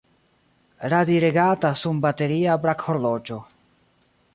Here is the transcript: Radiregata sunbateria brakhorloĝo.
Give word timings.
Radiregata 0.93 1.71
sunbateria 1.83 2.59
brakhorloĝo. 2.67 3.43